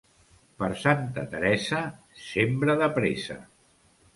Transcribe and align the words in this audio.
Per 0.61 0.69
Santa 0.83 1.25
Teresa 1.35 1.83
sembra 2.23 2.77
de 2.81 2.89
pressa. 2.99 3.37